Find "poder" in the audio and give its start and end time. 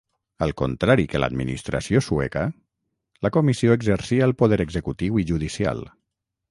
4.43-4.61